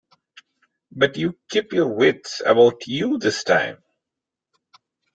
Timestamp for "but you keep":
0.91-1.73